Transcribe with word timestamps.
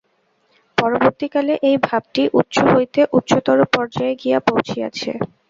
পরবর্তীকালে 0.77 1.53
এই 1.69 1.77
ভাবটি 1.83 2.23
উচ্চ 2.39 2.55
হইতে 2.71 3.01
উচ্চতর 3.17 3.59
পর্যায়ে 3.73 4.13
গিয়া 4.21 4.39
পৌঁছিয়াছে। 4.47 5.11